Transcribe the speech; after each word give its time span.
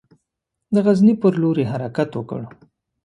د 0.73 0.75
غزني 0.85 1.13
پر 1.21 1.33
لور 1.41 1.57
یې 1.61 1.71
حرکت 1.71 2.09
وکړ. 2.13 2.41